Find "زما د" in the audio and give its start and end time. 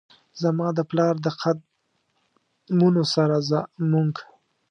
0.41-0.79